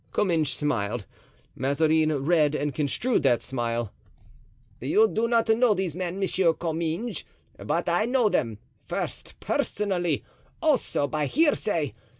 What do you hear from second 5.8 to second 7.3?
men, Monsieur Comminges,